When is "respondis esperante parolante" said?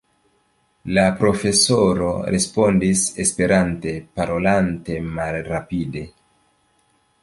2.37-5.01